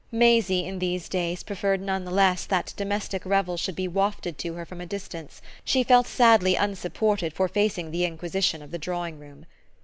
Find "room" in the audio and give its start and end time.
9.19-9.45